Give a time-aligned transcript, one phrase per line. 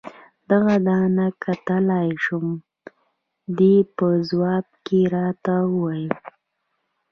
[0.49, 2.45] دغه دانه کتلای شم؟
[3.57, 6.09] دې په ځواب کې راته وویل.